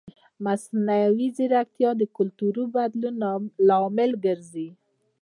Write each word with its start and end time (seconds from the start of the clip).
مصنوعي 0.45 1.27
ځیرکتیا 1.37 1.89
د 1.97 2.01
کلتوري 2.17 2.65
بدلون 2.75 3.15
لامل 3.67 4.11
ګرځي. 4.25 4.67